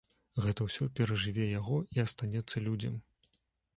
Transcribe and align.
Гэта 0.45 0.65
ўсё 0.67 0.87
перажыве 0.99 1.45
яго 1.49 1.77
і 1.99 2.03
астанецца 2.07 2.67
людзям. 2.69 2.95